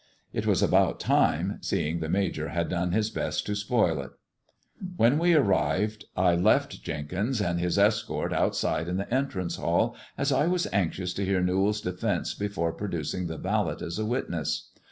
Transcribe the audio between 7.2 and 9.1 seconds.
and his escort outside in